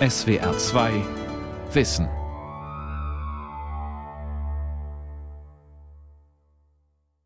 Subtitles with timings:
[0.00, 1.04] SWR 2
[1.72, 2.08] Wissen.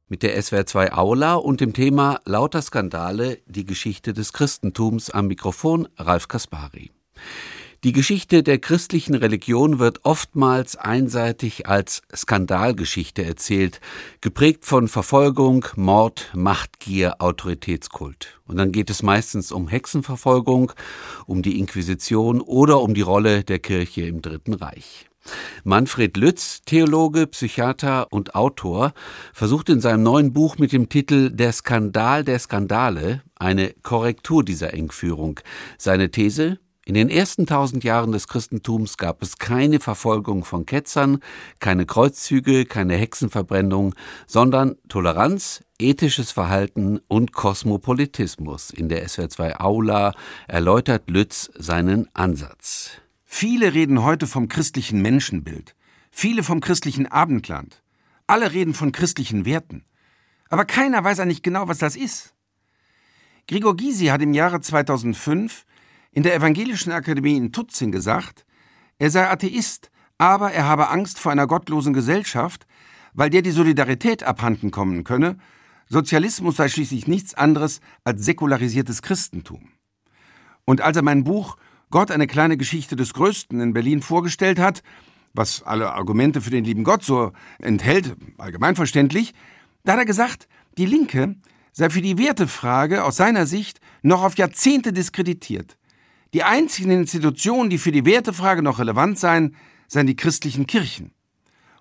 [0.06, 5.28] Mit der SWR 2 Aula und dem Thema Lauter Skandale, die Geschichte des Christentums am
[5.28, 6.90] Mikrofon Ralf Kaspari.
[7.85, 13.81] Die Geschichte der christlichen Religion wird oftmals einseitig als Skandalgeschichte erzählt,
[14.21, 18.41] geprägt von Verfolgung, Mord, Machtgier, Autoritätskult.
[18.48, 20.73] Und dann geht es meistens um Hexenverfolgung,
[21.27, 25.09] um die Inquisition oder um die Rolle der Kirche im Dritten Reich.
[25.63, 28.93] Manfred Lütz, Theologe, Psychiater und Autor,
[29.33, 34.74] versucht in seinem neuen Buch mit dem Titel Der Skandal der Skandale eine Korrektur dieser
[34.74, 35.38] Engführung.
[35.77, 41.19] Seine These in den ersten tausend Jahren des Christentums gab es keine Verfolgung von Ketzern,
[41.60, 43.95] keine Kreuzzüge, keine Hexenverbrennung,
[44.27, 48.70] sondern Toleranz, ethisches Verhalten und Kosmopolitismus.
[48.70, 50.15] In der SWR2 Aula
[50.46, 52.93] erläutert Lütz seinen Ansatz.
[53.23, 55.74] Viele reden heute vom christlichen Menschenbild,
[56.10, 57.82] viele vom christlichen Abendland.
[58.26, 59.85] Alle reden von christlichen Werten.
[60.48, 62.32] Aber keiner weiß eigentlich genau, was das ist.
[63.46, 65.66] Gregor Gysi hat im Jahre 2005
[66.19, 68.44] in der Evangelischen Akademie in Tutzing gesagt,
[68.98, 69.88] er sei Atheist,
[70.19, 72.66] aber er habe Angst vor einer gottlosen Gesellschaft,
[73.12, 75.38] weil der die Solidarität abhanden kommen könne,
[75.86, 79.69] Sozialismus sei schließlich nichts anderes als säkularisiertes Christentum.
[80.64, 81.56] Und als er mein Buch
[81.88, 84.82] Gott eine kleine Geschichte des Größten in Berlin vorgestellt hat,
[85.34, 89.34] was alle Argumente für den lieben Gott so enthält, allgemeinverständlich,
[89.84, 91.36] da hat er gesagt, die Linke
[91.70, 95.77] sei für die Wertefrage aus seiner Sicht noch auf Jahrzehnte diskreditiert.
[96.34, 101.12] Die einzigen Institutionen, die für die Wertefrage noch relevant seien, seien die christlichen Kirchen.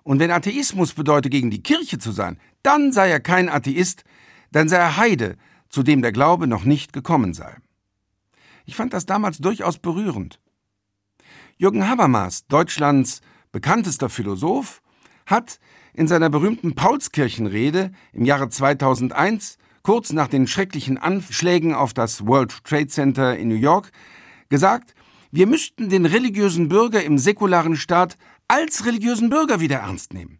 [0.02, 4.04] Und wenn Atheismus bedeutet, gegen die Kirche zu sein, dann sei er kein Atheist,
[4.50, 5.36] dann sei er Heide,
[5.68, 7.56] zu dem der Glaube noch nicht gekommen sei.
[8.64, 10.40] Ich fand das damals durchaus berührend.
[11.58, 13.20] Jürgen Habermas, Deutschlands
[13.52, 14.80] bekanntester Philosoph,
[15.26, 15.58] hat
[15.92, 22.64] in seiner berühmten Paulskirchenrede im Jahre 2001, kurz nach den schrecklichen Anschlägen auf das World
[22.64, 23.90] Trade Center in New York,
[24.48, 24.94] gesagt,
[25.30, 28.16] wir müssten den religiösen Bürger im säkularen Staat
[28.48, 30.38] als religiösen Bürger wieder ernst nehmen.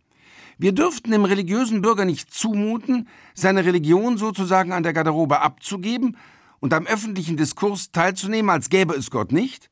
[0.57, 6.17] Wir dürften dem religiösen Bürger nicht zumuten, seine Religion sozusagen an der Garderobe abzugeben
[6.59, 9.71] und am öffentlichen Diskurs teilzunehmen, als gäbe es Gott nicht.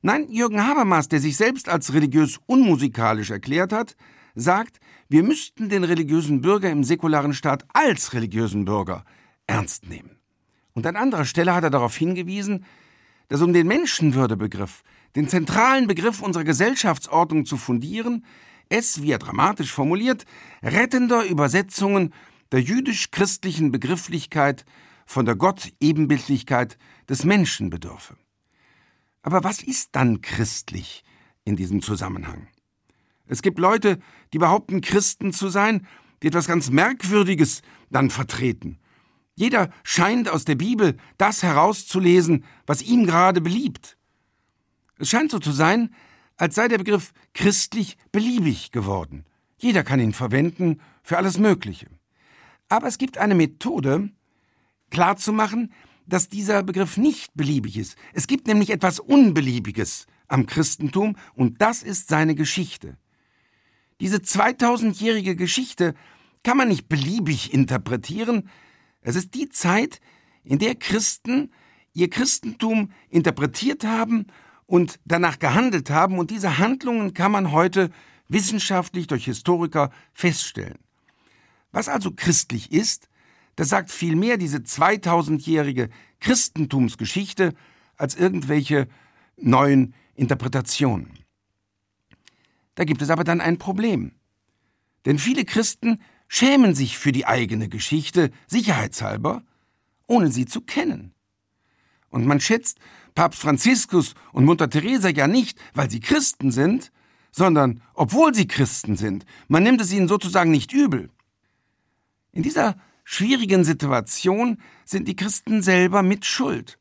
[0.00, 3.96] Nein, Jürgen Habermas, der sich selbst als religiös unmusikalisch erklärt hat,
[4.34, 4.78] sagt,
[5.08, 9.04] wir müssten den religiösen Bürger im säkularen Staat als religiösen Bürger
[9.46, 10.18] ernst nehmen.
[10.72, 12.64] Und an anderer Stelle hat er darauf hingewiesen,
[13.32, 14.82] dass um den Menschenwürdebegriff,
[15.16, 18.26] den zentralen Begriff unserer Gesellschaftsordnung zu fundieren,
[18.68, 20.26] es, wie er dramatisch formuliert,
[20.62, 22.12] rettender Übersetzungen
[22.52, 24.66] der jüdisch-christlichen Begrifflichkeit
[25.06, 26.76] von der Gott-Ebenbildlichkeit
[27.08, 28.18] des Menschen bedürfe.
[29.22, 31.02] Aber was ist dann christlich
[31.44, 32.48] in diesem Zusammenhang?
[33.24, 33.98] Es gibt Leute,
[34.34, 35.86] die behaupten, Christen zu sein,
[36.22, 38.78] die etwas ganz Merkwürdiges dann vertreten.
[39.34, 43.96] Jeder scheint aus der Bibel das herauszulesen, was ihm gerade beliebt.
[44.98, 45.94] Es scheint so zu sein,
[46.36, 49.24] als sei der Begriff christlich beliebig geworden.
[49.58, 51.86] Jeder kann ihn verwenden für alles Mögliche.
[52.68, 54.10] Aber es gibt eine Methode,
[54.90, 55.72] klarzumachen,
[56.06, 57.96] dass dieser Begriff nicht beliebig ist.
[58.12, 62.96] Es gibt nämlich etwas Unbeliebiges am Christentum und das ist seine Geschichte.
[64.00, 65.94] Diese 2000-jährige Geschichte
[66.42, 68.50] kann man nicht beliebig interpretieren,
[69.02, 70.00] es ist die Zeit,
[70.44, 71.52] in der Christen
[71.92, 74.26] ihr Christentum interpretiert haben
[74.66, 77.90] und danach gehandelt haben, und diese Handlungen kann man heute
[78.28, 80.78] wissenschaftlich durch Historiker feststellen.
[81.70, 83.08] Was also christlich ist,
[83.56, 87.54] das sagt vielmehr diese 2000-jährige Christentumsgeschichte
[87.96, 88.88] als irgendwelche
[89.36, 91.10] neuen Interpretationen.
[92.74, 94.12] Da gibt es aber dann ein Problem.
[95.04, 96.00] Denn viele Christen
[96.32, 99.42] schämen sich für die eigene Geschichte, sicherheitshalber,
[100.06, 101.12] ohne sie zu kennen.
[102.08, 102.78] Und man schätzt
[103.14, 106.90] Papst Franziskus und Mutter Teresa ja nicht, weil sie Christen sind,
[107.32, 109.26] sondern obwohl sie Christen sind.
[109.48, 111.10] Man nimmt es ihnen sozusagen nicht übel.
[112.32, 114.56] In dieser schwierigen Situation
[114.86, 116.78] sind die Christen selber mit Schuld.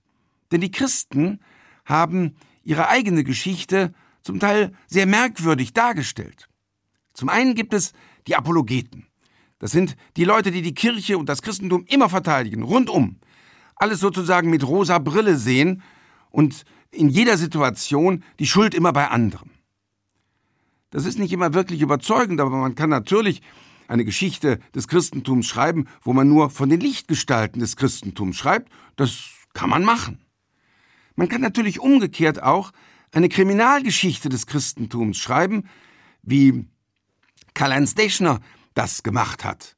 [0.54, 1.42] Denn die Christen
[1.84, 6.48] haben ihre eigene Geschichte zum Teil sehr merkwürdig dargestellt.
[7.14, 7.92] Zum einen gibt es
[8.28, 9.11] die Apologeten.
[9.62, 13.18] Das sind die Leute, die die Kirche und das Christentum immer verteidigen, rundum.
[13.76, 15.84] Alles sozusagen mit rosa Brille sehen
[16.32, 19.52] und in jeder Situation die Schuld immer bei anderen.
[20.90, 23.44] Das ist nicht immer wirklich überzeugend, aber man kann natürlich
[23.88, 28.72] eine Geschichte des Christentums schreiben, wo man nur von den Lichtgestalten des Christentums schreibt.
[28.96, 30.26] Das kann man machen.
[31.16, 32.72] Man kann natürlich umgekehrt auch
[33.12, 35.66] eine Kriminalgeschichte des Christentums schreiben,
[36.24, 36.66] wie
[37.54, 38.40] Karl-Heinz Deschner
[38.74, 39.76] das gemacht hat.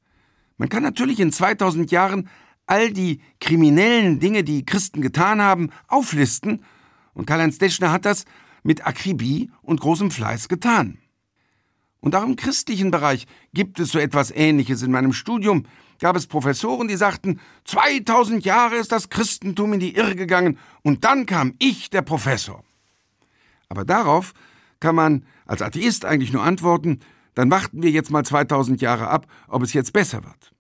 [0.58, 2.30] Man kann natürlich in 2000 Jahren
[2.66, 6.64] all die kriminellen Dinge, die Christen getan haben, auflisten,
[7.14, 8.26] und Karl-Heinz Deschner hat das
[8.64, 10.98] mit Akribie und großem Fleiß getan.
[12.00, 14.82] Und auch im christlichen Bereich gibt es so etwas Ähnliches.
[14.82, 15.66] In meinem Studium
[16.00, 21.06] gab es Professoren, die sagten, 2000 Jahre ist das Christentum in die Irre gegangen und
[21.06, 22.64] dann kam ich, der Professor.
[23.70, 24.34] Aber darauf
[24.80, 27.00] kann man als Atheist eigentlich nur antworten,
[27.36, 30.54] dann warten wir jetzt mal 2000 Jahre ab, ob es jetzt besser wird.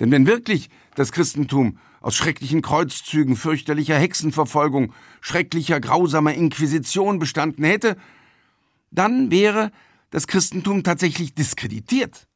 [0.00, 7.96] Denn wenn wirklich das Christentum aus schrecklichen Kreuzzügen, fürchterlicher Hexenverfolgung, schrecklicher grausamer Inquisition bestanden hätte,
[8.90, 9.72] dann wäre
[10.10, 12.28] das Christentum tatsächlich diskreditiert.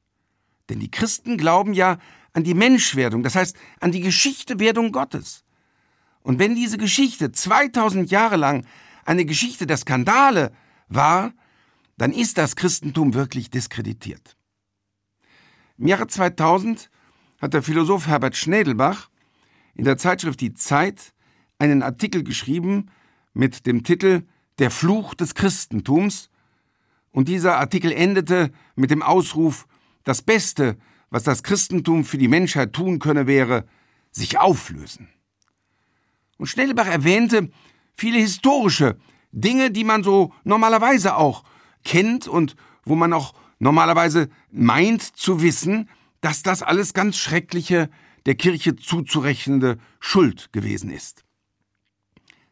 [0.69, 1.99] Denn die Christen glauben ja
[2.33, 5.45] an die Menschwerdung, das heißt an die Geschichtewerdung Gottes.
[6.23, 8.67] Und wenn diese Geschichte 2000 Jahre lang
[9.05, 10.53] eine Geschichte der Skandale
[10.89, 11.33] war,
[11.97, 14.37] dann ist das Christentum wirklich diskreditiert.
[15.79, 16.91] Im Jahre 2000
[17.41, 19.11] hat der Philosoph Herbert Schnedelbach
[19.75, 21.13] in der Zeitschrift Die Zeit
[21.59, 22.91] einen Artikel geschrieben
[23.33, 24.23] mit dem Titel
[24.59, 26.31] Der Fluch des Christentums,
[27.13, 29.67] und dieser Artikel endete mit dem Ausruf
[30.03, 30.77] Das Beste,
[31.11, 33.67] was das Christentum für die Menschheit tun könne, wäre
[34.11, 35.09] sich auflösen.
[36.39, 37.51] Und Schnellbach erwähnte
[37.95, 38.99] viele historische
[39.31, 41.45] Dinge, die man so normalerweise auch
[41.85, 45.89] kennt und wo man auch normalerweise meint zu wissen,
[46.21, 47.91] dass das alles ganz schreckliche,
[48.27, 51.25] der Kirche zuzurechnende Schuld gewesen ist.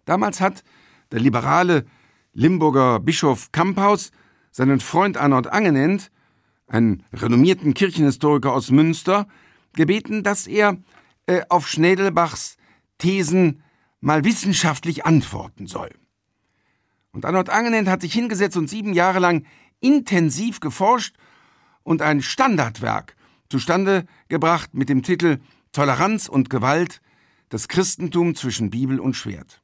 [0.05, 0.65] Damals hat
[1.13, 1.87] der liberale
[2.33, 4.11] Limburger Bischof Kamphaus
[4.51, 6.11] seinen Freund Arnold Angenent,
[6.67, 9.29] einen renommierten Kirchenhistoriker aus Münster,
[9.75, 10.79] gebeten, dass er
[11.27, 12.57] äh, auf Schnädelbachs
[12.99, 13.63] Thesen
[14.01, 15.91] mal wissenschaftlich antworten soll.
[17.13, 19.45] Und Arnold Angenent hat sich hingesetzt und sieben Jahre lang
[19.81, 21.17] intensiv geforscht
[21.83, 23.17] und ein Standardwerk
[23.49, 25.39] zustande gebracht mit dem Titel
[25.73, 27.01] Toleranz und Gewalt,
[27.49, 29.63] das Christentum zwischen Bibel und Schwert.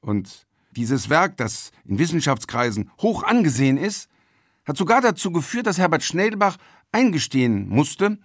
[0.00, 0.46] Und
[0.76, 4.08] dieses Werk, das in Wissenschaftskreisen hoch angesehen ist,
[4.64, 6.56] hat sogar dazu geführt, dass Herbert Schnellbach
[6.92, 8.18] eingestehen musste,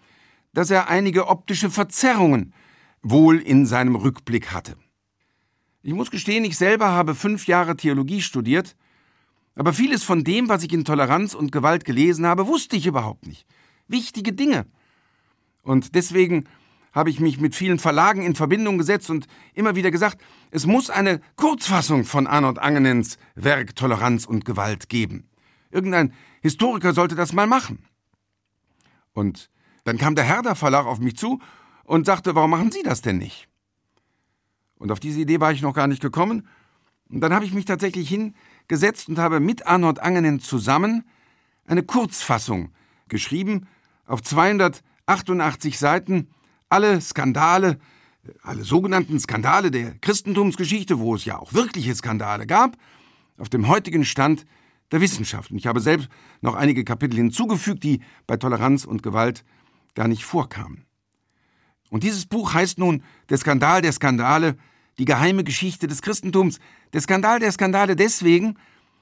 [0.53, 2.53] dass er einige optische Verzerrungen
[3.01, 4.75] wohl in seinem Rückblick hatte.
[5.85, 8.77] Ich muss gestehen, ich selber habe fünf Jahre Theologie studiert,
[9.53, 13.27] aber vieles von dem, was ich in Toleranz und Gewalt gelesen habe, wusste ich überhaupt
[13.27, 13.45] nicht.
[13.89, 14.65] Wichtige Dinge.
[15.61, 16.45] Und deswegen
[16.93, 20.89] habe ich mich mit vielen Verlagen in Verbindung gesetzt und immer wieder gesagt, es muss
[20.89, 25.27] eine Kurzfassung von Arnold Angenens Werk Toleranz und Gewalt geben.
[25.69, 27.85] Irgendein Historiker sollte das mal machen.
[29.11, 29.49] Und
[29.83, 31.41] dann kam der Herder Verlag auf mich zu
[31.83, 33.49] und sagte, warum machen Sie das denn nicht?
[34.83, 36.45] Und auf diese Idee war ich noch gar nicht gekommen.
[37.09, 41.05] Und dann habe ich mich tatsächlich hingesetzt und habe mit Arnold Angenen zusammen
[41.65, 42.73] eine Kurzfassung
[43.07, 43.65] geschrieben
[44.05, 46.27] auf 288 Seiten.
[46.67, 47.79] Alle Skandale,
[48.41, 52.75] alle sogenannten Skandale der Christentumsgeschichte, wo es ja auch wirkliche Skandale gab,
[53.37, 54.45] auf dem heutigen Stand
[54.91, 55.49] der Wissenschaft.
[55.49, 56.09] Und ich habe selbst
[56.41, 59.45] noch einige Kapitel hinzugefügt, die bei Toleranz und Gewalt
[59.95, 60.83] gar nicht vorkamen.
[61.89, 64.57] Und dieses Buch heißt nun Der Skandal der Skandale,
[64.97, 66.59] die geheime Geschichte des Christentums.
[66.93, 68.57] Der Skandal der Skandale deswegen,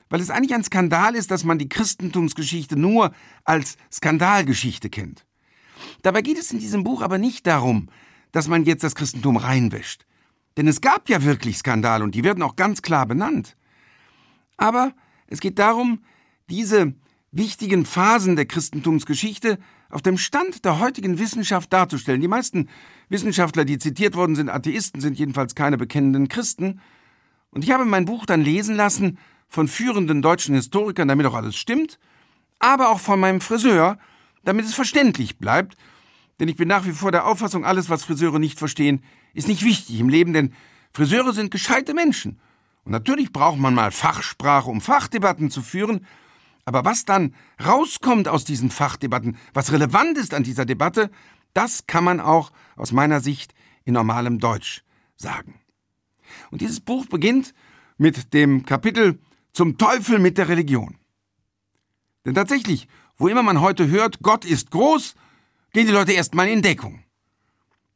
[0.09, 3.11] weil es eigentlich ein Skandal ist, dass man die Christentumsgeschichte nur
[3.43, 5.25] als Skandalgeschichte kennt.
[6.01, 7.89] Dabei geht es in diesem Buch aber nicht darum,
[8.31, 10.05] dass man jetzt das Christentum reinwäscht.
[10.57, 13.55] Denn es gab ja wirklich Skandale und die werden auch ganz klar benannt.
[14.57, 14.93] Aber
[15.27, 16.03] es geht darum,
[16.49, 16.93] diese
[17.31, 19.57] wichtigen Phasen der Christentumsgeschichte
[19.91, 22.21] auf dem Stand der heutigen Wissenschaft darzustellen.
[22.21, 22.69] Die meisten
[23.09, 26.81] Wissenschaftler, die zitiert worden sind, Atheisten, sind jedenfalls keine bekennenden Christen.
[27.51, 29.17] Und ich habe mein Buch dann lesen lassen
[29.47, 31.99] von führenden deutschen Historikern, damit auch alles stimmt,
[32.59, 33.97] aber auch von meinem Friseur,
[34.43, 35.75] damit es verständlich bleibt.
[36.39, 39.63] Denn ich bin nach wie vor der Auffassung, alles, was Friseure nicht verstehen, ist nicht
[39.63, 40.53] wichtig im Leben, denn
[40.93, 42.39] Friseure sind gescheite Menschen.
[42.83, 46.05] Und natürlich braucht man mal Fachsprache, um Fachdebatten zu führen,
[46.71, 51.11] aber was dann rauskommt aus diesen Fachdebatten, was relevant ist an dieser Debatte,
[51.53, 54.83] das kann man auch aus meiner Sicht in normalem Deutsch
[55.17, 55.59] sagen.
[56.49, 57.53] Und dieses Buch beginnt
[57.97, 59.19] mit dem Kapitel
[59.51, 60.95] Zum Teufel mit der Religion.
[62.25, 62.87] Denn tatsächlich,
[63.17, 65.15] wo immer man heute hört, Gott ist groß,
[65.73, 67.03] gehen die Leute erstmal in Deckung.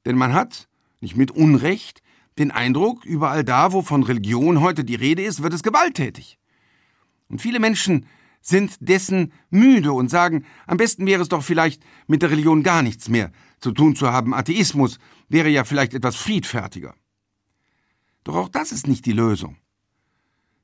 [0.06, 0.68] Denn man hat,
[1.00, 2.02] nicht mit Unrecht,
[2.38, 6.38] den Eindruck, überall da, wo von Religion heute die Rede ist, wird es gewalttätig.
[7.30, 8.06] Und viele Menschen
[8.48, 12.84] sind dessen müde und sagen, am besten wäre es doch vielleicht, mit der Religion gar
[12.84, 14.36] nichts mehr zu tun zu haben.
[14.36, 15.00] Atheismus
[15.30, 16.94] wäre ja vielleicht etwas friedfertiger.
[18.24, 19.58] Doch auch das ist nicht die Lösung.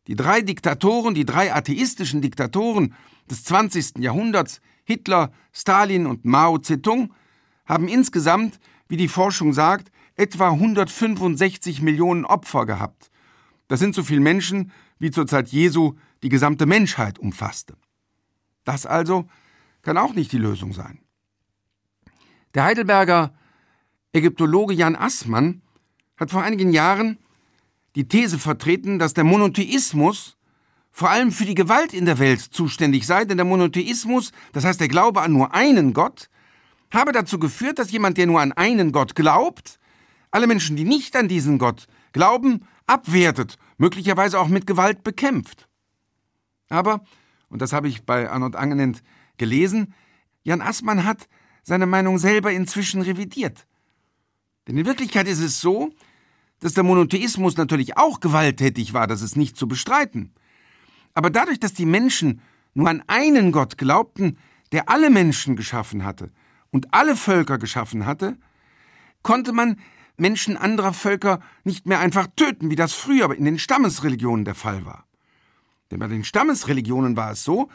[0.05, 2.93] Die drei Diktatoren, die drei atheistischen Diktatoren
[3.29, 3.97] des 20.
[3.97, 7.13] Jahrhunderts, Hitler, Stalin und Mao Zedong,
[7.65, 8.59] haben insgesamt,
[8.89, 13.09] wie die Forschung sagt, etwa 165 Millionen Opfer gehabt.
[13.67, 17.75] Das sind so viele Menschen, wie zur Zeit Jesu die gesamte Menschheit umfasste.
[18.63, 19.27] Das also
[19.81, 20.99] kann auch nicht die Lösung sein.
[22.53, 23.33] Der Heidelberger
[24.13, 25.61] Ägyptologe Jan Assmann
[26.17, 27.17] hat vor einigen Jahren
[27.95, 30.37] die These vertreten, dass der Monotheismus
[30.91, 34.81] vor allem für die Gewalt in der Welt zuständig sei, denn der Monotheismus, das heißt
[34.81, 36.29] der Glaube an nur einen Gott,
[36.91, 39.79] habe dazu geführt, dass jemand, der nur an einen Gott glaubt,
[40.31, 45.69] alle Menschen, die nicht an diesen Gott glauben, abwertet, möglicherweise auch mit Gewalt bekämpft.
[46.71, 47.03] Aber,
[47.49, 49.03] und das habe ich bei Arnold Angenent
[49.37, 49.93] gelesen,
[50.43, 51.27] Jan Assmann hat
[51.63, 53.67] seine Meinung selber inzwischen revidiert.
[54.67, 55.91] Denn in Wirklichkeit ist es so,
[56.59, 60.33] dass der Monotheismus natürlich auch gewalttätig war, das ist nicht zu bestreiten.
[61.13, 62.41] Aber dadurch, dass die Menschen
[62.73, 64.37] nur an einen Gott glaubten,
[64.71, 66.31] der alle Menschen geschaffen hatte
[66.71, 68.37] und alle Völker geschaffen hatte,
[69.23, 69.77] konnte man
[70.15, 74.85] Menschen anderer Völker nicht mehr einfach töten, wie das früher in den Stammesreligionen der Fall
[74.85, 75.05] war.
[75.91, 77.69] Denn bei den Stammesreligionen war es so,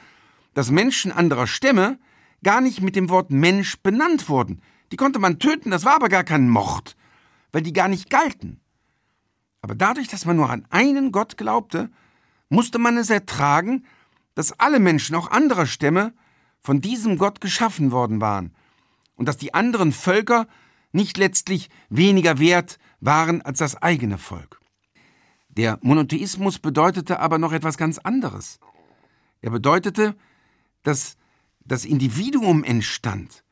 [0.55, 1.99] dass Menschen anderer Stämme
[2.43, 4.63] gar nicht mit dem Wort Mensch benannt wurden.
[4.91, 6.97] Die konnte man töten, das war aber gar kein Mord,
[7.53, 8.61] weil die gar nicht galten.
[9.61, 11.91] Aber dadurch, dass man nur an einen Gott glaubte,
[12.49, 13.85] musste man es ertragen,
[14.35, 16.15] dass alle Menschen, auch anderer Stämme,
[16.61, 18.55] von diesem Gott geschaffen worden waren
[19.15, 20.47] und dass die anderen Völker
[20.93, 24.61] nicht letztlich weniger wert waren als das eigene Volk.
[25.57, 28.61] Der Monotheismus bedeutete aber noch etwas ganz anderes.
[29.41, 30.15] Er bedeutete,
[30.83, 31.17] dass
[31.65, 33.43] das Individuum entstand,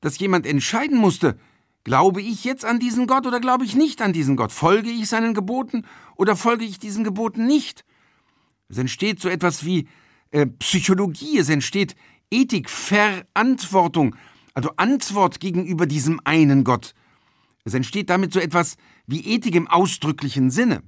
[0.00, 1.38] dass jemand entscheiden musste,
[1.84, 4.50] glaube ich jetzt an diesen Gott oder glaube ich nicht an diesen Gott?
[4.50, 5.84] Folge ich seinen Geboten
[6.16, 7.84] oder folge ich diesen Geboten nicht?
[8.68, 9.88] Es entsteht so etwas wie
[10.32, 11.94] äh, Psychologie, es entsteht
[12.28, 14.16] Ethik, Verantwortung,
[14.52, 16.94] also Antwort gegenüber diesem einen Gott.
[17.64, 18.76] Es entsteht damit so etwas
[19.06, 20.82] wie Ethik im ausdrücklichen Sinne.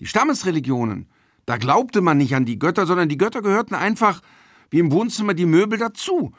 [0.00, 1.08] Die Stammesreligionen,
[1.46, 4.20] da glaubte man nicht an die Götter, sondern die Götter gehörten einfach
[4.70, 6.32] wie im Wohnzimmer die Möbel dazu.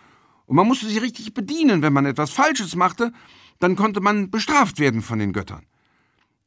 [0.45, 1.81] Und man musste sie richtig bedienen.
[1.81, 3.11] Wenn man etwas Falsches machte,
[3.59, 5.65] dann konnte man bestraft werden von den Göttern.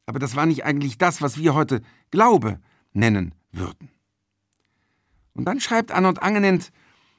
[0.05, 2.59] Aber das war nicht eigentlich das, was wir heute Glaube
[2.93, 3.89] nennen würden.
[5.33, 6.71] Und dann schreibt Arnold Angenent,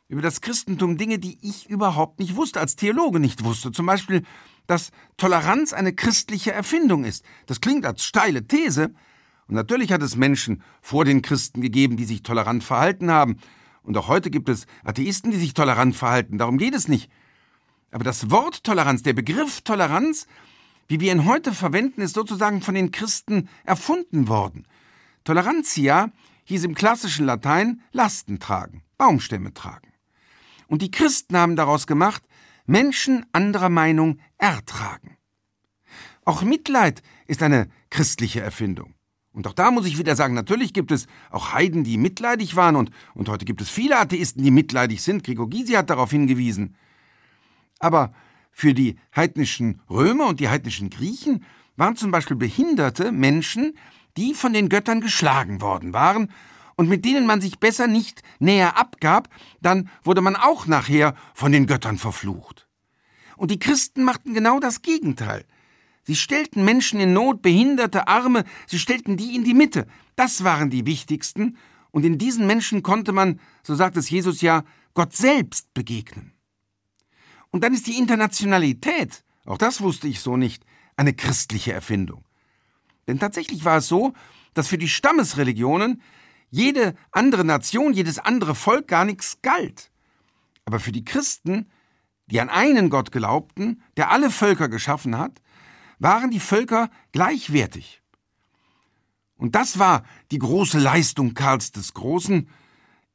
[0.08, 3.72] über das Christentum Dinge, die ich überhaupt nicht wusste, als Theologe nicht wusste.
[3.72, 4.22] Zum Beispiel,
[4.66, 7.24] dass Toleranz eine christliche Erfindung ist.
[7.46, 8.94] Das klingt als steile These.
[9.48, 13.36] Und natürlich hat es Menschen vor den Christen gegeben, die sich tolerant verhalten haben.
[13.82, 16.38] Und auch heute gibt es Atheisten, die sich tolerant verhalten.
[16.38, 17.10] Darum geht es nicht.
[17.90, 20.26] Aber das Wort Toleranz, der Begriff Toleranz,
[20.88, 24.66] wie wir ihn heute verwenden, ist sozusagen von den Christen erfunden worden.
[25.24, 26.10] Tolerantia
[26.44, 29.92] hieß im klassischen Latein Lasten tragen, Baumstämme tragen.
[30.66, 32.22] Und die Christen haben daraus gemacht,
[32.66, 35.16] Menschen anderer Meinung ertragen.
[36.24, 38.94] Auch Mitleid ist eine christliche Erfindung.
[39.34, 42.76] Und auch da muss ich wieder sagen, natürlich gibt es auch Heiden, die mitleidig waren
[42.76, 45.24] und, und heute gibt es viele Atheisten, die mitleidig sind.
[45.24, 46.76] Gregor Gysi hat darauf hingewiesen.
[47.80, 48.14] Aber
[48.52, 51.44] für die heidnischen Römer und die heidnischen Griechen
[51.76, 53.76] waren zum Beispiel behinderte Menschen,
[54.16, 56.30] die von den Göttern geschlagen worden waren
[56.76, 59.28] und mit denen man sich besser nicht näher abgab,
[59.60, 62.68] dann wurde man auch nachher von den Göttern verflucht.
[63.36, 65.44] Und die Christen machten genau das Gegenteil.
[66.04, 69.86] Sie stellten Menschen in Not, Behinderte, Arme, sie stellten die in die Mitte.
[70.16, 71.56] Das waren die wichtigsten,
[71.94, 76.32] und in diesen Menschen konnte man, so sagt es Jesus ja, Gott selbst begegnen.
[77.52, 80.64] Und dann ist die Internationalität, auch das wusste ich so nicht,
[80.96, 82.24] eine christliche Erfindung.
[83.06, 84.12] Denn tatsächlich war es so,
[84.54, 86.02] dass für die Stammesreligionen
[86.50, 89.92] jede andere Nation, jedes andere Volk gar nichts galt.
[90.64, 91.70] Aber für die Christen,
[92.26, 95.40] die an einen Gott glaubten, der alle Völker geschaffen hat,
[96.04, 98.00] waren die Völker gleichwertig.
[99.36, 102.48] Und das war die große Leistung Karls des Großen,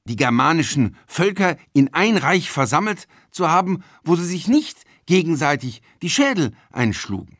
[0.03, 6.09] die germanischen Völker in ein Reich versammelt zu haben, wo sie sich nicht gegenseitig die
[6.09, 7.37] Schädel einschlugen.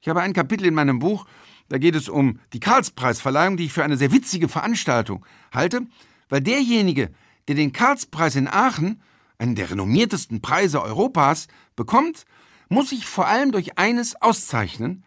[0.00, 1.26] Ich habe ein Kapitel in meinem Buch
[1.68, 5.86] da geht es um die Karlspreisverleihung, die ich für eine sehr witzige Veranstaltung halte,
[6.28, 7.10] weil derjenige,
[7.48, 9.02] der den Karlspreis in Aachen,
[9.38, 12.26] einen der renommiertesten Preise Europas, bekommt,
[12.74, 15.04] muss sich vor allem durch eines auszeichnen.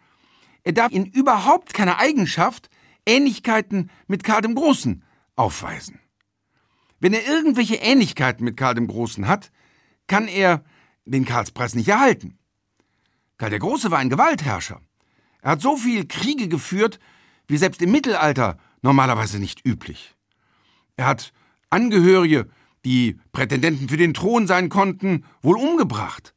[0.64, 2.68] Er darf in überhaupt keiner Eigenschaft
[3.06, 5.04] Ähnlichkeiten mit Karl dem Großen
[5.36, 6.00] aufweisen.
[7.00, 9.52] Wenn er irgendwelche Ähnlichkeiten mit Karl dem Großen hat,
[10.08, 10.64] kann er
[11.04, 12.38] den Karlspreis nicht erhalten.
[13.36, 14.80] Karl der Große war ein Gewaltherrscher.
[15.40, 16.98] Er hat so viel Kriege geführt,
[17.46, 20.16] wie selbst im Mittelalter normalerweise nicht üblich.
[20.96, 21.32] Er hat
[21.70, 22.48] Angehörige,
[22.84, 26.34] die Prätendenten für den Thron sein konnten, wohl umgebracht.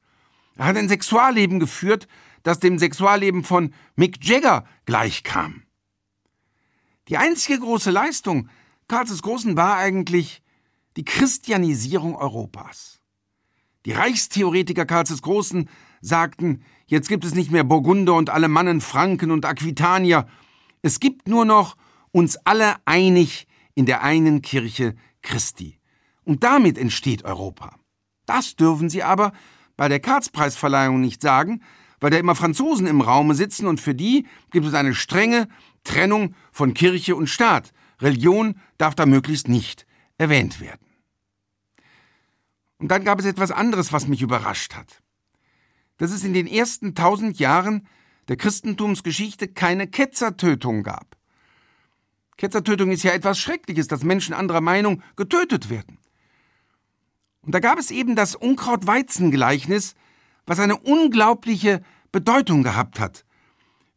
[0.56, 2.08] Er hat ein Sexualleben geführt,
[2.44, 5.64] das dem Sexualleben von Mick Jagger gleichkam.
[7.08, 8.50] Die einzige große Leistung
[8.88, 10.42] Karls des Großen war eigentlich
[10.98, 13.00] die Christianisierung Europas.
[13.86, 15.70] Die Reichstheoretiker Karls des Großen
[16.02, 20.28] sagten, jetzt gibt es nicht mehr Burgunder und Alemannen, Franken und Aquitanier,
[20.82, 21.78] es gibt nur noch
[22.12, 25.80] uns alle einig in der einen Kirche Christi.
[26.24, 27.76] Und damit entsteht Europa.
[28.26, 29.32] Das dürfen Sie aber
[29.82, 31.64] bei der Karlspreisverleihung nicht sagen,
[32.00, 35.48] weil da immer Franzosen im Raume sitzen und für die gibt es eine strenge
[35.84, 37.74] Trennung von Kirche und Staat.
[38.00, 39.88] Religion darf da möglichst nicht
[40.20, 40.86] erwähnt werden.
[42.78, 45.02] Und dann gab es etwas anderes, was mich überrascht hat.
[45.98, 47.88] Dass es in den ersten tausend Jahren
[48.28, 51.18] der Christentumsgeschichte keine Ketzertötung gab.
[52.38, 55.98] Ketzertötung ist ja etwas Schreckliches, dass Menschen anderer Meinung getötet werden.
[57.44, 59.96] Und da gab es eben das Unkraut-Weizen-Gleichnis,
[60.46, 61.82] was eine unglaubliche
[62.12, 63.26] Bedeutung gehabt hat.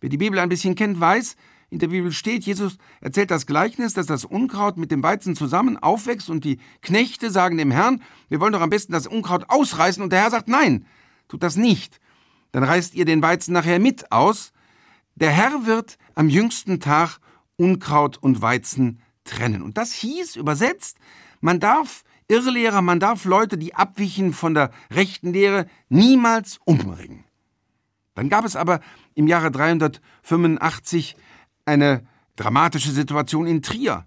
[0.01, 1.37] Wer die Bibel ein bisschen kennt, weiß,
[1.71, 5.77] in der Bibel steht, Jesus erzählt das Gleichnis, dass das Unkraut mit dem Weizen zusammen
[5.77, 10.03] aufwächst und die Knechte sagen dem Herrn, wir wollen doch am besten das Unkraut ausreißen
[10.03, 10.87] und der Herr sagt, nein,
[11.27, 12.01] tut das nicht.
[12.53, 14.53] Dann reißt ihr den Weizen nachher mit aus.
[15.17, 17.19] Der Herr wird am jüngsten Tag
[17.57, 19.63] Unkraut und Weizen trennen.
[19.63, 20.99] Und das hieß übersetzt,
[21.41, 27.25] man darf Irrlehrer, man darf Leute, die abwichen von der rechten Lehre, niemals umbringen.
[28.14, 28.81] Dann gab es aber
[29.14, 31.16] im Jahre 385
[31.66, 34.07] eine dramatische Situation in Trier.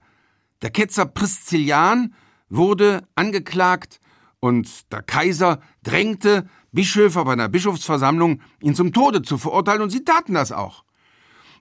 [0.61, 2.13] Der Ketzer Priscillian
[2.49, 3.99] wurde angeklagt
[4.39, 10.03] und der Kaiser drängte Bischöfe bei einer Bischofsversammlung, ihn zum Tode zu verurteilen, und sie
[10.03, 10.83] taten das auch.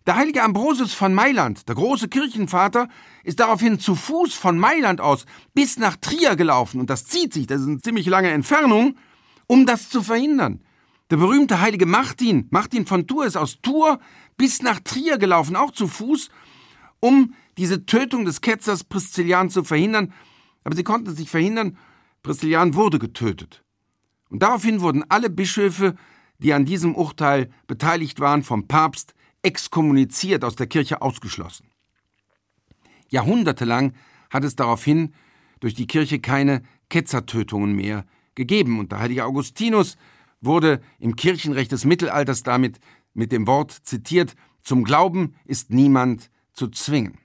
[0.07, 2.89] Der heilige Ambrosius von Mailand, der große Kirchenvater,
[3.25, 7.49] ist daraufhin zu Fuß von Mailand aus bis nach Trier gelaufen, und das zieht sich,
[7.49, 8.97] das ist eine ziemlich lange Entfernung,
[9.49, 10.63] um das zu verhindern.
[11.11, 13.99] Der berühmte heilige Martin, Martin von Tours, ist aus Tours
[14.37, 16.31] bis nach Trier gelaufen, auch zu Fuß,
[17.01, 20.13] um diese Tötung des Ketzers Priscillian zu verhindern,
[20.63, 21.79] aber sie konnten es nicht verhindern,
[22.23, 23.65] Priscillian wurde getötet.
[24.31, 25.97] Und daraufhin wurden alle Bischöfe,
[26.39, 29.16] die an diesem Urteil beteiligt waren, vom Papst
[29.47, 31.71] exkommuniziert, aus der Kirche ausgeschlossen.
[33.09, 33.95] Jahrhundertelang
[34.29, 35.15] hat es daraufhin
[35.61, 38.05] durch die Kirche keine Ketzertötungen mehr
[38.35, 38.81] gegeben.
[38.81, 39.97] Und der heilige Augustinus
[40.41, 42.81] wurde im Kirchenrecht des Mittelalters damit
[43.15, 47.19] mit dem Wort zitiert, zum Glauben ist niemand zu zwingen.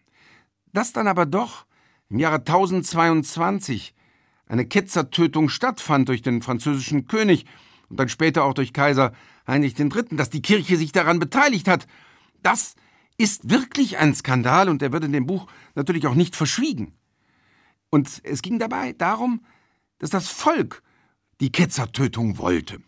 [0.73, 1.65] Dass dann aber doch
[2.09, 3.95] im Jahre 1022
[4.45, 7.45] eine Ketzertötung stattfand durch den französischen König
[7.89, 9.11] und dann später auch durch Kaiser
[9.47, 11.87] Heinrich III., dass die Kirche sich daran beteiligt hat
[12.43, 12.75] das
[13.17, 16.93] ist wirklich ein Skandal und der wird in dem Buch natürlich auch nicht verschwiegen.
[17.89, 19.45] Und es ging dabei darum,
[19.99, 20.81] dass das Volk
[21.39, 22.81] die Ketzertötung wollte,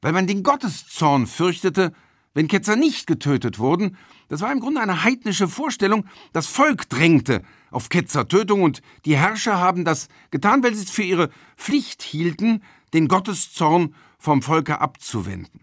[0.00, 1.92] weil man den Gotteszorn fürchtete,
[2.34, 3.96] wenn Ketzer nicht getötet wurden.
[4.28, 6.06] Das war im Grunde eine heidnische Vorstellung.
[6.32, 11.02] Das Volk drängte auf Ketzertötung und die Herrscher haben das getan, weil sie es für
[11.02, 12.62] ihre Pflicht hielten,
[12.94, 15.61] den Gotteszorn vom Volke abzuwenden.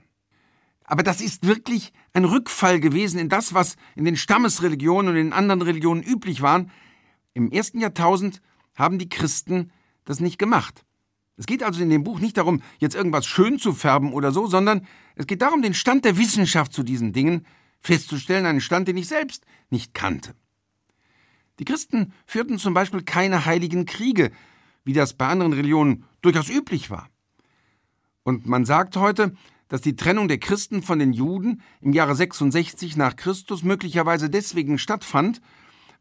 [0.89, 5.33] Aber das ist wirklich ein Rückfall gewesen in das, was in den Stammesreligionen und in
[5.33, 6.65] anderen Religionen üblich war.
[7.35, 8.41] Im ersten Jahrtausend
[8.73, 9.71] haben die Christen
[10.03, 10.83] das nicht gemacht.
[11.37, 14.47] Es geht also in dem Buch nicht darum, jetzt irgendwas schön zu färben oder so,
[14.47, 17.45] sondern es geht darum, den Stand der Wissenschaft zu diesen Dingen
[17.79, 20.33] festzustellen, einen Stand, den ich selbst nicht kannte.
[21.59, 24.31] Die Christen führten zum Beispiel keine heiligen Kriege,
[24.85, 27.09] wie das bei anderen Religionen durchaus üblich war.
[28.23, 29.35] Und man sagt heute,
[29.69, 34.77] dass die Trennung der Christen von den Juden im Jahre 66 nach Christus möglicherweise deswegen
[34.77, 35.41] stattfand,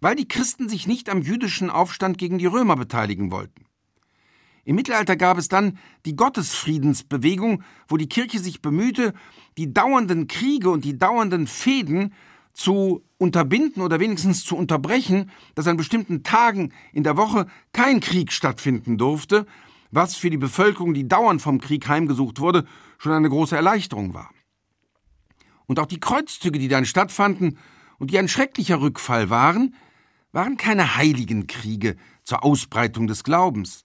[0.01, 3.67] weil die Christen sich nicht am jüdischen Aufstand gegen die Römer beteiligen wollten.
[4.65, 9.15] Im Mittelalter gab es dann die Gottesfriedensbewegung, wo die Kirche sich bemühte,
[9.57, 12.13] die dauernden Kriege und die dauernden Fäden
[12.53, 18.33] zu unterbinden oder wenigstens zu unterbrechen, dass an bestimmten Tagen in der Woche kein Krieg
[18.33, 19.47] stattfinden durfte,
[19.91, 22.65] was für die Bevölkerung, die dauernd vom Krieg heimgesucht wurde,
[22.99, 24.31] schon eine große Erleichterung war.
[25.67, 27.59] Und auch die Kreuzzüge, die dann stattfanden
[27.99, 29.75] und die ein schrecklicher Rückfall waren,
[30.33, 33.85] waren keine heiligen Kriege zur Ausbreitung des Glaubens.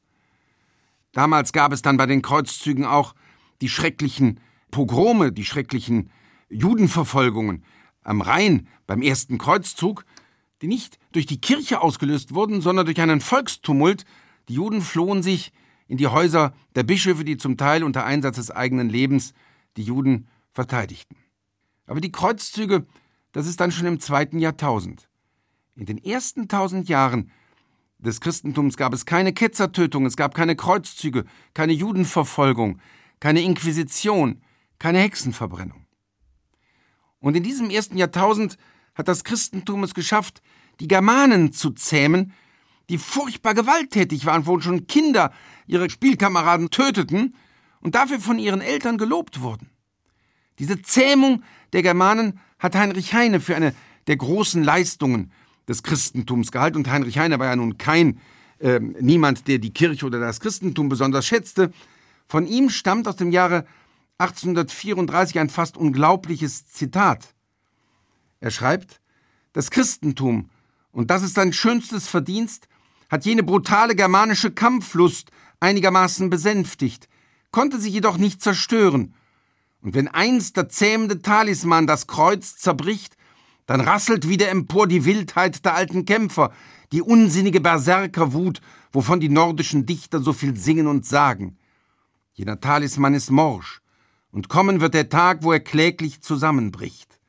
[1.14, 3.16] Damals gab es dann bei den Kreuzzügen auch
[3.62, 4.40] die schrecklichen
[4.72, 6.10] Pogrome, die schrecklichen
[6.50, 7.64] Judenverfolgungen
[8.02, 10.06] am Rhein beim ersten Kreuzzug,
[10.62, 14.06] die nicht durch die Kirche ausgelöst wurden, sondern durch einen Volkstumult.
[14.50, 15.52] Die Juden flohen sich
[15.88, 19.34] in die Häuser der Bischöfe, die zum Teil unter Einsatz des eigenen Lebens
[19.78, 21.18] die Juden verteidigten.
[21.88, 22.86] Aber die Kreuzzüge,
[23.32, 25.10] das ist dann schon im zweiten Jahrtausend.
[25.76, 27.32] In den ersten tausend Jahren
[27.98, 32.80] des Christentums gab es keine Ketzertötung, es gab keine Kreuzzüge, keine Judenverfolgung,
[33.20, 34.42] keine Inquisition,
[34.78, 35.86] keine Hexenverbrennung.
[37.20, 38.58] Und in diesem ersten Jahrtausend
[38.96, 40.42] hat das Christentum es geschafft,
[40.80, 42.34] die Germanen zu zähmen,
[42.90, 45.32] die furchtbar gewalttätig waren, wo schon Kinder
[45.68, 47.36] ihre Spielkameraden töteten
[47.80, 49.70] und dafür von ihren Eltern gelobt wurden.
[50.60, 51.44] Diese Zähmung
[51.74, 53.74] der Germanen hat Heinrich Heine für eine
[54.08, 55.32] der großen Leistungen
[55.68, 56.78] des Christentums gehalten.
[56.78, 58.20] Und Heinrich Heine war ja nun kein
[58.60, 61.72] äh, niemand, der die Kirche oder das Christentum besonders schätzte.
[62.28, 63.66] Von ihm stammt aus dem Jahre
[64.18, 67.34] 1834 ein fast unglaubliches Zitat.
[68.40, 69.02] Er schreibt,
[69.54, 70.50] das Christentum,
[70.92, 72.68] und das ist sein schönstes Verdienst,
[73.14, 77.08] hat jene brutale germanische Kampflust einigermaßen besänftigt,
[77.52, 79.14] konnte sie jedoch nicht zerstören.
[79.84, 83.16] Und wenn einst der zähmende Talisman das Kreuz zerbricht,
[83.68, 86.52] dann rasselt wieder empor die Wildheit der alten Kämpfer,
[86.92, 91.60] die unsinnige Berserkerwut, wovon die nordischen Dichter so viel singen und sagen.
[92.34, 93.82] Jener Talisman ist morsch,
[94.32, 97.20] und kommen wird der Tag, wo er kläglich zusammenbricht.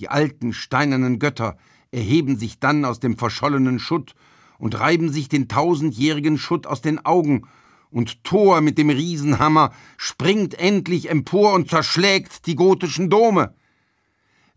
[0.00, 1.56] Die alten steinernen Götter
[1.92, 4.14] erheben sich dann aus dem verschollenen Schutt
[4.58, 7.46] und reiben sich den tausendjährigen Schutt aus den Augen,
[7.94, 13.54] und Thor mit dem Riesenhammer springt endlich empor und zerschlägt die gotischen Dome.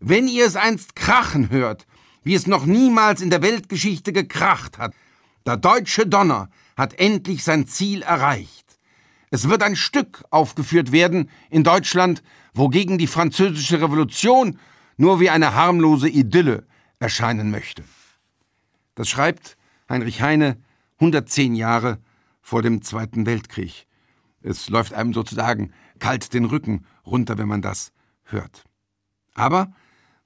[0.00, 1.86] Wenn ihr es einst krachen hört,
[2.24, 4.92] wie es noch niemals in der Weltgeschichte gekracht hat,
[5.46, 8.78] der deutsche Donner hat endlich sein Ziel erreicht.
[9.30, 12.22] Es wird ein Stück aufgeführt werden in Deutschland,
[12.54, 14.58] wogegen die französische Revolution
[14.96, 16.66] nur wie eine harmlose Idylle
[16.98, 17.84] erscheinen möchte.
[18.94, 19.57] Das schreibt
[19.88, 20.58] Heinrich Heine
[20.96, 21.98] 110 Jahre
[22.40, 23.86] vor dem Zweiten Weltkrieg.
[24.42, 27.92] Es läuft einem sozusagen kalt den Rücken runter, wenn man das
[28.24, 28.64] hört.
[29.34, 29.72] Aber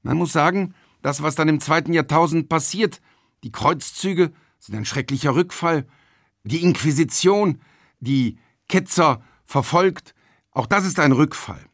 [0.03, 3.01] man muss sagen, das, was dann im zweiten Jahrtausend passiert,
[3.43, 5.87] die Kreuzzüge sind ein schrecklicher Rückfall,
[6.45, 7.61] die Inquisition,
[8.01, 10.15] die Ketzer verfolgt,
[10.53, 11.65] auch das ist ein Rückfall.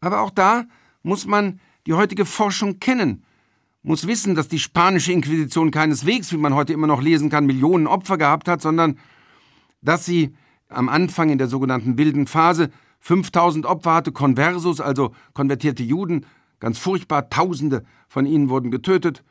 [0.00, 0.64] Aber auch da
[1.02, 3.24] muss man die heutige Forschung kennen
[3.82, 7.86] muss wissen, dass die spanische Inquisition keineswegs, wie man heute immer noch lesen kann, Millionen
[7.86, 8.98] Opfer gehabt hat, sondern
[9.80, 10.34] dass sie
[10.68, 16.24] am Anfang in der sogenannten wilden Phase 5000 Opfer hatte, Conversus, also konvertierte Juden,
[16.60, 19.24] ganz furchtbar, Tausende von ihnen wurden getötet,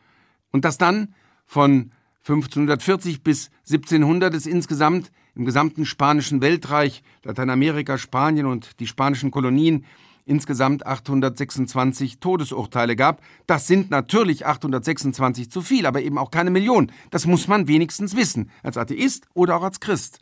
[0.51, 1.91] und dass dann von
[2.23, 9.85] 1540 bis 1700 es insgesamt im gesamten spanischen Weltreich, Lateinamerika, Spanien und die spanischen Kolonien
[10.25, 13.21] insgesamt 826 Todesurteile gab.
[13.47, 16.91] Das sind natürlich 826 zu viel, aber eben auch keine Million.
[17.10, 20.19] Das muss man wenigstens wissen, als Atheist oder auch als Christ.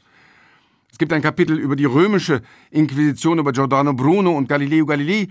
[0.91, 5.27] Es gibt ein Kapitel über die römische Inquisition über Giordano Bruno und Galileo Galilei.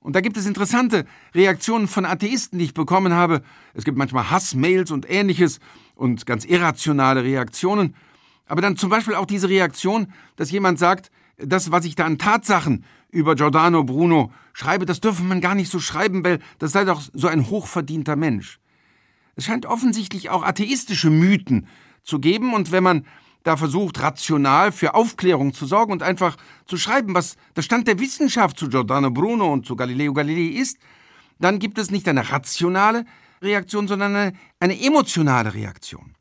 [0.00, 3.42] Und da gibt es interessante Reaktionen von Atheisten, die ich bekommen habe.
[3.72, 5.60] Es gibt manchmal Hassmails und ähnliches
[5.94, 7.94] und ganz irrationale Reaktionen.
[8.46, 12.18] Aber dann zum Beispiel auch diese Reaktion, dass jemand sagt, das, was ich da an
[12.18, 16.84] Tatsachen über Giordano Bruno schreibe, das dürfe man gar nicht so schreiben, weil das sei
[16.84, 18.58] doch so ein hochverdienter Mensch.
[19.36, 21.66] Es scheint offensichtlich auch atheistische Mythen
[22.02, 23.06] zu geben, und wenn man
[23.42, 27.98] da versucht, rational für Aufklärung zu sorgen und einfach zu schreiben, was der Stand der
[27.98, 30.78] Wissenschaft zu Giordano Bruno und zu Galileo Galilei ist,
[31.38, 33.04] dann gibt es nicht eine rationale
[33.42, 36.14] Reaktion, sondern eine, eine emotionale Reaktion.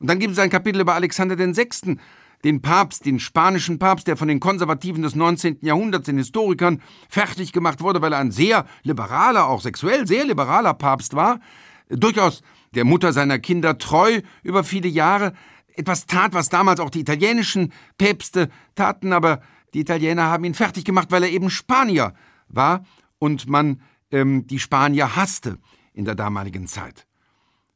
[0.00, 1.98] Und dann gibt es ein Kapitel über Alexander VI.,
[2.44, 5.58] den Papst, den spanischen Papst, der von den Konservativen des 19.
[5.62, 10.74] Jahrhunderts, den Historikern, fertig gemacht wurde, weil er ein sehr liberaler, auch sexuell sehr liberaler
[10.74, 11.40] Papst war,
[11.88, 12.42] durchaus
[12.74, 15.32] der Mutter seiner Kinder treu über viele Jahre,
[15.74, 19.40] etwas tat, was damals auch die italienischen Päpste taten, aber
[19.72, 22.14] die Italiener haben ihn fertig gemacht, weil er eben Spanier
[22.48, 22.84] war
[23.18, 23.80] und man
[24.12, 25.58] ähm, die Spanier hasste
[25.92, 27.06] in der damaligen Zeit.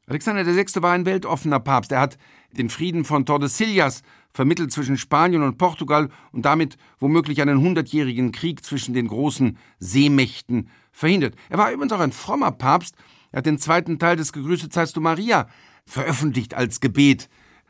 [0.07, 0.81] Alexander VI.
[0.81, 1.91] war ein weltoffener Papst.
[1.91, 2.17] Er hat
[2.51, 8.63] den Frieden von Tordesillas vermittelt zwischen Spanien und Portugal und damit womöglich einen hundertjährigen Krieg
[8.63, 11.35] zwischen den großen Seemächten verhindert.
[11.49, 12.95] Er war übrigens auch ein frommer Papst.
[13.31, 15.47] Er hat den zweiten Teil des Gegrüßet seist du Maria
[15.85, 17.29] veröffentlicht als Gebet.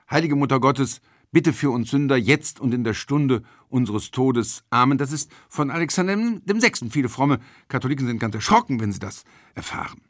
[0.10, 4.64] Heilige Mutter Gottes, bitte für uns Sünder jetzt und in der Stunde unseres Todes.
[4.70, 4.98] Amen.
[4.98, 6.92] Das ist von Alexander dem Sechsten.
[6.92, 10.02] Viele fromme Katholiken sind ganz erschrocken, wenn sie das erfahren.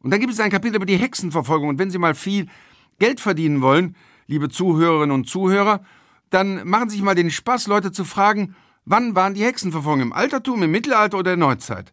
[0.00, 1.68] Und dann gibt es ein Kapitel über die Hexenverfolgung.
[1.68, 2.48] Und wenn Sie mal viel
[2.98, 3.94] Geld verdienen wollen,
[4.32, 5.84] liebe Zuhörerinnen und Zuhörer,
[6.30, 10.08] dann machen Sie sich mal den Spaß, Leute zu fragen, wann waren die Hexenverfolgungen?
[10.08, 11.92] Im Altertum, im Mittelalter oder in der Neuzeit?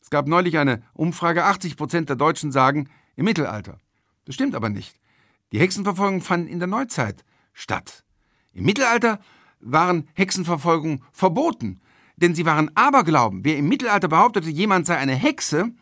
[0.00, 3.78] Es gab neulich eine Umfrage, 80 Prozent der Deutschen sagen im Mittelalter.
[4.24, 4.96] Das stimmt aber nicht.
[5.50, 8.04] Die Hexenverfolgungen fanden in der Neuzeit statt.
[8.52, 9.18] Im Mittelalter
[9.58, 11.80] waren Hexenverfolgungen verboten,
[12.16, 13.44] denn sie waren Aberglauben.
[13.44, 15.72] Wer im Mittelalter behauptete, jemand sei eine Hexe,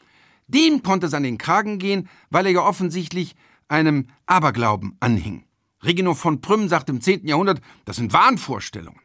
[0.47, 3.37] dem konnte es an den Kragen gehen, weil er ja offensichtlich
[3.69, 5.45] einem Aberglauben anhing.
[5.83, 7.27] Reginald von Prüm sagt im 10.
[7.27, 9.01] Jahrhundert, das sind Wahnvorstellungen.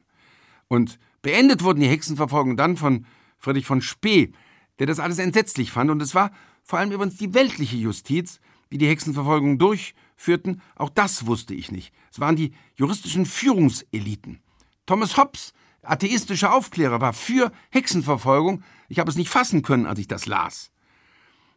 [0.68, 3.06] Und beendet wurden die Hexenverfolgungen dann von
[3.38, 4.32] Friedrich von Spee,
[4.80, 5.92] der das alles entsetzlich fand.
[5.92, 6.32] Und es war
[6.64, 8.40] vor allem übrigens die weltliche Justiz,
[8.72, 10.62] die die Hexenverfolgung durchführten.
[10.76, 11.94] Auch das wusste ich nicht.
[12.12, 14.42] Es waren die juristischen Führungseliten.
[14.86, 18.64] Thomas Hobbes, atheistischer Aufklärer, war für Hexenverfolgung.
[18.90, 20.72] Ich habe es nicht fassen können, als ich das las.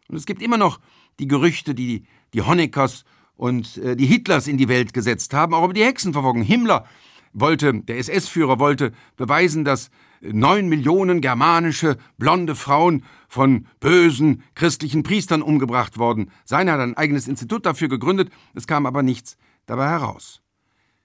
[0.09, 0.81] Und es gibt immer noch
[1.19, 3.05] die Gerüchte, die die Honeckers
[3.37, 6.43] und äh, die Hitlers in die Welt gesetzt haben, auch über die Hexenverfolgung.
[6.43, 6.87] Himmler
[7.33, 15.43] wollte, der SS-Führer wollte beweisen, dass neun Millionen germanische blonde Frauen von bösen christlichen Priestern
[15.43, 16.69] umgebracht worden seien.
[16.69, 20.41] Er hat ein eigenes Institut dafür gegründet, es kam aber nichts dabei heraus.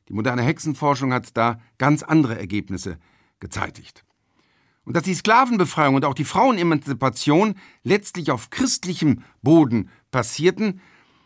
[0.07, 2.97] Die moderne Hexenforschung hat da ganz andere Ergebnisse
[3.39, 4.03] gezeitigt.
[4.83, 10.81] Und dass die Sklavenbefreiung und auch die Frauenemanzipation letztlich auf christlichem Boden passierten,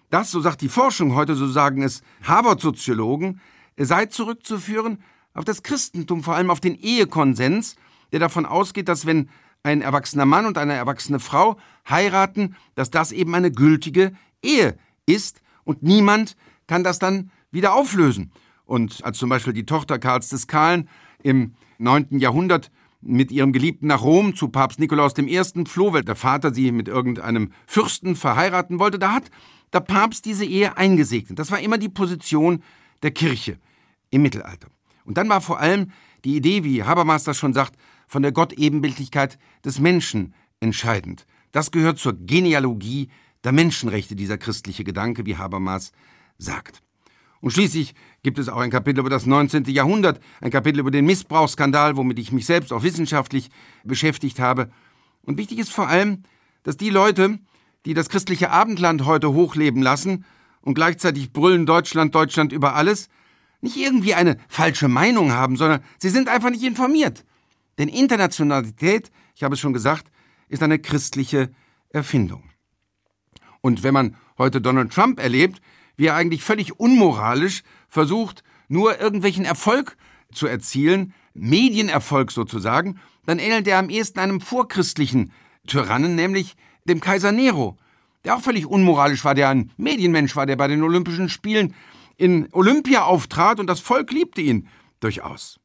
[0.09, 3.41] das, so sagt die Forschung heute, so sagen es Harvard-Soziologen,
[3.77, 7.75] sei zurückzuführen auf das Christentum, vor allem auf den Ehekonsens,
[8.11, 9.29] der davon ausgeht, dass wenn
[9.63, 11.57] ein erwachsener Mann und eine erwachsene Frau
[11.89, 16.35] heiraten, dass das eben eine gültige Ehe ist und niemand
[16.67, 18.31] kann das dann wieder auflösen.
[18.65, 20.87] Und als zum Beispiel die Tochter Karls des Kahlen
[21.23, 22.19] im 9.
[22.19, 25.43] Jahrhundert mit ihrem Geliebten nach Rom zu Papst Nikolaus I.
[25.65, 29.29] floh, weil der Vater sie mit irgendeinem Fürsten verheiraten wollte, da hat
[29.73, 31.39] der Papst diese Ehe eingesegnet.
[31.39, 32.63] Das war immer die Position
[33.03, 33.57] der Kirche
[34.09, 34.67] im Mittelalter.
[35.03, 35.91] Und dann war vor allem
[36.23, 37.75] die Idee, wie Habermas das schon sagt,
[38.07, 41.25] von der Gottebenbildlichkeit des Menschen entscheidend.
[41.51, 43.09] Das gehört zur Genealogie
[43.43, 45.91] der Menschenrechte, dieser christliche Gedanke, wie Habermas
[46.37, 46.81] sagt.
[47.41, 49.65] Und schließlich gibt es auch ein Kapitel über das 19.
[49.65, 53.49] Jahrhundert, ein Kapitel über den Missbrauchsskandal, womit ich mich selbst auch wissenschaftlich
[53.83, 54.71] beschäftigt habe.
[55.21, 56.23] Und wichtig ist vor allem,
[56.63, 57.37] dass die Leute,
[57.85, 60.25] die das christliche Abendland heute hochleben lassen
[60.61, 63.09] und gleichzeitig brüllen Deutschland, Deutschland über alles,
[63.61, 67.23] nicht irgendwie eine falsche Meinung haben, sondern sie sind einfach nicht informiert.
[67.77, 70.11] Denn Internationalität, ich habe es schon gesagt,
[70.49, 71.51] ist eine christliche
[71.89, 72.43] Erfindung.
[73.61, 75.61] Und wenn man heute Donald Trump erlebt,
[75.95, 79.97] wie er eigentlich völlig unmoralisch versucht, nur irgendwelchen Erfolg
[80.31, 85.31] zu erzielen, Medienerfolg sozusagen, dann ähnelt er am ehesten einem vorchristlichen
[85.67, 87.77] Tyrannen, nämlich dem Kaiser Nero,
[88.23, 91.73] der auch völlig unmoralisch war, der ein Medienmensch war, der bei den Olympischen Spielen
[92.17, 94.67] in Olympia auftrat und das Volk liebte ihn
[94.99, 95.59] durchaus.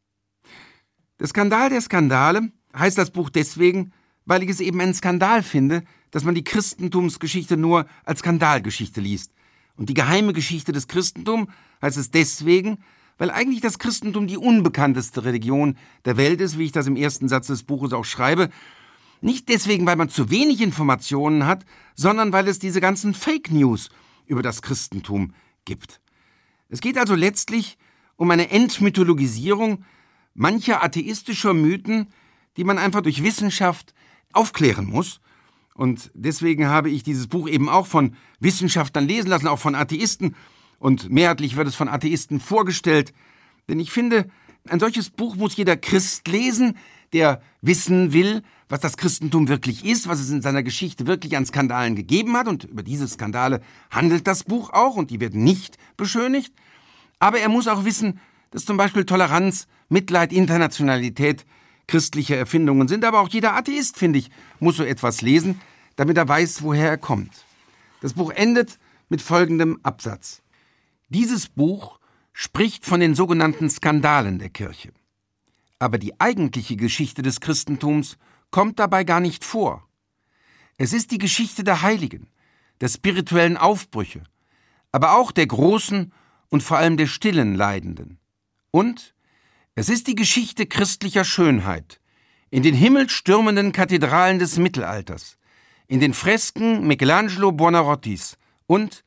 [1.20, 3.92] Der Skandal der Skandale heißt das Buch deswegen,
[4.24, 9.32] weil ich es eben einen Skandal finde, dass man die Christentumsgeschichte nur als Skandalgeschichte liest.
[9.76, 11.48] Und die geheime Geschichte des Christentums
[11.82, 12.78] heißt es deswegen,
[13.18, 17.28] weil eigentlich das Christentum die unbekannteste Religion der Welt ist, wie ich das im ersten
[17.28, 18.48] Satz des Buches auch schreibe.
[19.20, 23.90] Nicht deswegen, weil man zu wenig Informationen hat, sondern weil es diese ganzen Fake News
[24.26, 26.00] über das Christentum gibt.
[26.68, 27.76] Es geht also letztlich
[28.16, 29.84] um eine Entmythologisierung
[30.34, 32.08] mancher atheistischer Mythen,
[32.56, 33.94] die man einfach durch Wissenschaft
[34.32, 35.20] aufklären muss.
[35.74, 40.36] Und deswegen habe ich dieses Buch eben auch von Wissenschaftlern lesen lassen, auch von Atheisten.
[40.78, 43.12] Und mehrheitlich wird es von Atheisten vorgestellt.
[43.68, 44.28] Denn ich finde,
[44.68, 46.76] ein solches Buch muss jeder Christ lesen,
[47.12, 51.44] der wissen will, was das Christentum wirklich ist, was es in seiner Geschichte wirklich an
[51.44, 52.48] Skandalen gegeben hat.
[52.48, 56.54] Und über diese Skandale handelt das Buch auch und die werden nicht beschönigt.
[57.18, 58.20] Aber er muss auch wissen,
[58.50, 61.44] dass zum Beispiel Toleranz, Mitleid, Internationalität
[61.86, 63.04] christliche Erfindungen sind.
[63.04, 65.60] Aber auch jeder Atheist, finde ich, muss so etwas lesen,
[65.96, 67.44] damit er weiß, woher er kommt.
[68.00, 70.42] Das Buch endet mit folgendem Absatz.
[71.08, 71.98] Dieses Buch
[72.32, 74.92] spricht von den sogenannten Skandalen der Kirche.
[75.80, 78.18] Aber die eigentliche Geschichte des Christentums
[78.52, 79.88] kommt dabei gar nicht vor.
[80.76, 82.28] Es ist die Geschichte der Heiligen,
[82.80, 84.22] der spirituellen Aufbrüche,
[84.92, 86.12] aber auch der großen
[86.50, 88.18] und vor allem der stillen Leidenden.
[88.70, 89.14] Und
[89.74, 92.00] es ist die Geschichte christlicher Schönheit
[92.50, 95.38] in den himmelstürmenden Kathedralen des Mittelalters,
[95.86, 99.04] in den Fresken Michelangelo Buonarrotis und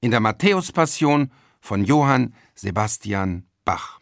[0.00, 4.00] in der Matthäuspassion von Johann Sebastian Bach.